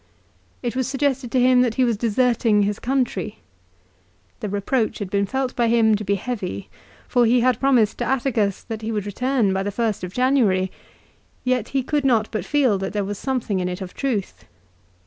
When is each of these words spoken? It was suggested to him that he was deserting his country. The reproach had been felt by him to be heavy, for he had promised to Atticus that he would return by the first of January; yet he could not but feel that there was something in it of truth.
It 0.63 0.75
was 0.75 0.87
suggested 0.87 1.31
to 1.31 1.39
him 1.39 1.61
that 1.61 1.75
he 1.75 1.83
was 1.83 1.95
deserting 1.95 2.63
his 2.63 2.79
country. 2.79 3.37
The 4.39 4.49
reproach 4.49 4.97
had 4.97 5.11
been 5.11 5.27
felt 5.27 5.55
by 5.55 5.67
him 5.67 5.93
to 5.93 6.03
be 6.03 6.15
heavy, 6.15 6.69
for 7.07 7.27
he 7.27 7.41
had 7.41 7.59
promised 7.59 7.99
to 7.99 8.05
Atticus 8.05 8.63
that 8.63 8.81
he 8.81 8.91
would 8.91 9.05
return 9.05 9.53
by 9.53 9.61
the 9.61 9.69
first 9.69 10.03
of 10.03 10.11
January; 10.11 10.71
yet 11.43 11.67
he 11.67 11.83
could 11.83 12.03
not 12.03 12.31
but 12.31 12.45
feel 12.45 12.79
that 12.79 12.93
there 12.93 13.05
was 13.05 13.19
something 13.19 13.59
in 13.59 13.69
it 13.69 13.79
of 13.79 13.93
truth. 13.93 14.45